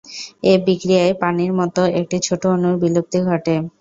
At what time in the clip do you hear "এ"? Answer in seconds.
0.43-0.53